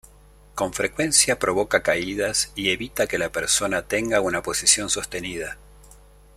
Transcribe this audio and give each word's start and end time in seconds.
Con 0.55 0.73
frecuencia 0.73 1.37
provoca 1.37 1.83
caídas 1.83 2.51
y 2.55 2.71
evita 2.71 3.05
que 3.05 3.19
la 3.19 3.31
persona 3.31 3.83
tenga 3.83 4.19
una 4.19 4.41
posición 4.41 4.89
sostenida. 4.89 5.59